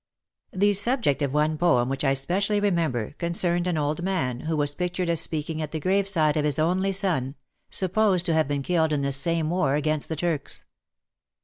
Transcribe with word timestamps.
The 0.51 0.73
subject 0.73 1.21
of 1.21 1.31
one 1.31 1.59
poem 1.59 1.87
which 1.87 2.03
I 2.03 2.15
specially 2.15 2.59
remember, 2.59 3.11
concerned 3.19 3.67
an 3.67 3.77
old 3.77 4.01
man, 4.01 4.39
who 4.39 4.57
was 4.57 4.73
pictured 4.73 5.09
as 5.09 5.21
speaking 5.21 5.61
at 5.61 5.71
the 5.73 5.79
graveside 5.79 6.37
of 6.37 6.43
his 6.43 6.57
only 6.57 6.91
son, 6.91 7.35
supposed 7.69 8.25
to 8.25 8.33
have 8.33 8.47
been 8.47 8.63
killed 8.63 8.93
in 8.93 9.03
this 9.03 9.17
same 9.17 9.51
war 9.51 9.75
against 9.75 10.09
the 10.09 10.15
Turks. 10.15 10.65